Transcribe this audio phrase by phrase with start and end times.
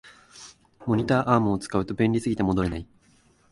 [0.87, 2.87] モニターアームを使うと便利すぎて戻れない